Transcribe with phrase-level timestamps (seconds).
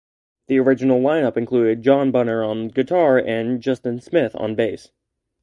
[0.47, 4.89] The original lineup included John Bunner on guitar and Justin Smith on bass.